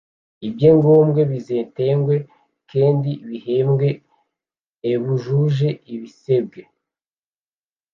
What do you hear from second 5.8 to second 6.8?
ibisebwe